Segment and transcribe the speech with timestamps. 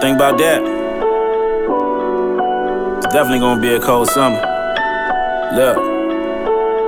[0.00, 0.62] think about that.
[2.98, 4.40] It's definitely gonna be a cold summer.
[5.54, 6.00] Look.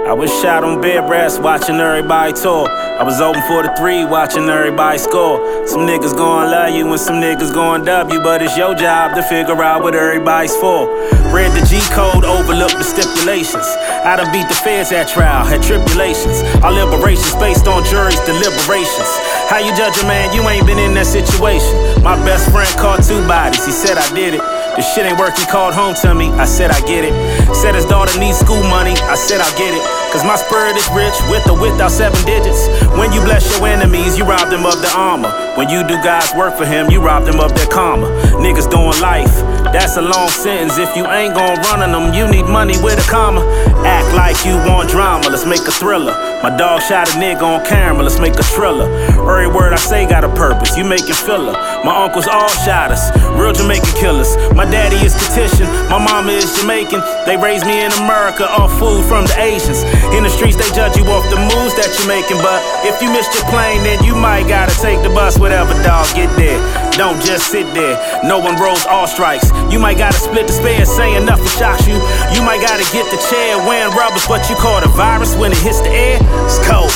[0.02, 2.68] I was shot on bed rest watching everybody talk.
[2.68, 5.38] I was open for the three watching everybody score.
[5.66, 9.14] Some niggas gon' love you and some niggas gon' dub you, but it's your job
[9.14, 10.90] to figure out what everybody's for.
[11.30, 13.64] Read the G code, overlooked the stipulations.
[14.04, 16.42] I done beat the feds at trial, had tribulations.
[16.66, 19.10] Our liberations based on juries' deliberations.
[19.48, 20.34] How you judge a man?
[20.34, 21.72] You ain't been in that situation.
[22.02, 24.42] My best friend caught two bodies, he said I did it.
[24.74, 26.32] The shit ain't work, he called home to me.
[26.40, 27.12] I said I get it.
[27.54, 28.96] Said his daughter needs school money.
[29.04, 29.84] I said I'll get it.
[30.10, 32.68] Cause my spirit is rich with or without seven digits.
[32.96, 35.28] When you bless your enemies, you rob them of their armor.
[35.56, 38.08] When you do God's work for him, you rob them of their karma.
[38.40, 39.32] Niggas doing life.
[39.72, 40.76] That's a long sentence.
[40.76, 43.40] If you ain't gon' run on them, you need money with a comma.
[43.84, 46.12] Act like you want drama, let's make a thriller.
[46.42, 48.88] My dog shot a nigga on camera, let's make a thriller.
[49.20, 50.01] Every word I say
[50.42, 51.54] purpose, you make it filler.
[51.86, 54.34] My uncles all shottas, real Jamaican killers.
[54.58, 56.98] My daddy is petition, my mama is Jamaican.
[57.30, 59.86] They raised me in America off food from the Asians.
[60.10, 62.42] In the streets, they judge you off the moves that you're making.
[62.42, 66.10] But if you missed your plane, then you might gotta take the bus, whatever, dog,
[66.18, 66.58] get there.
[66.98, 67.94] Don't just sit there.
[68.26, 69.46] No one rolls all strikes.
[69.70, 71.94] You might gotta split the spare, saying nothing shocks you.
[72.34, 75.54] You might gotta get the chair, wearing rubbers, but you call it a virus when
[75.54, 76.18] it hits the air.
[76.50, 76.90] It's cold.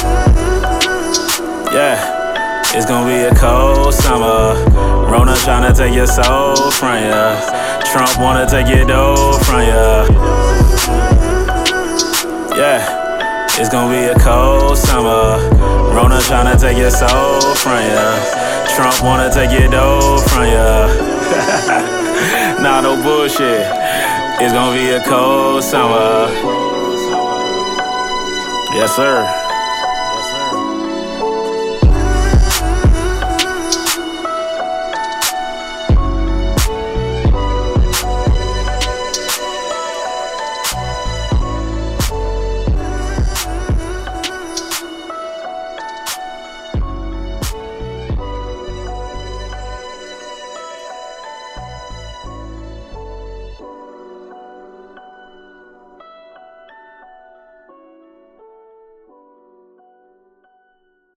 [2.77, 4.52] It's gonna be a cold summer.
[5.10, 7.41] Rona tryna take your soul from ya.
[7.80, 10.05] Trump wanna take your dough from ya.
[12.54, 12.84] Yeah,
[13.58, 15.41] it's gonna be a cold summer.
[15.97, 18.06] Rona tryna take your soul from ya.
[18.77, 20.86] Trump wanna take your dough from ya.
[22.62, 23.64] nah, no bullshit.
[24.38, 26.28] It's gonna be a cold summer.
[28.77, 29.45] Yes, sir.